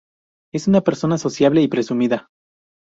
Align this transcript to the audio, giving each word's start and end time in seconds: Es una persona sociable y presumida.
Es 0.51 0.67
una 0.67 0.81
persona 0.81 1.19
sociable 1.19 1.61
y 1.61 1.67
presumida. 1.67 2.31